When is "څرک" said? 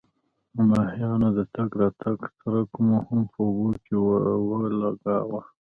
2.39-2.69